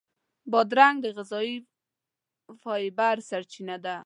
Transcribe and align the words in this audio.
بادرنګ 0.51 0.95
د 1.01 1.07
غذایي 1.17 1.55
فایبر 2.61 3.15
سرچینه 3.29 3.77
ده. 3.85 3.95